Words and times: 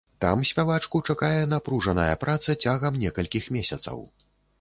Там 0.23 0.37
спявачку 0.51 1.01
чакае 1.13 1.43
напружаная 1.51 2.13
праца 2.23 2.55
цягам 2.63 2.97
некалькіх 3.05 3.51
месяцаў. 3.59 4.03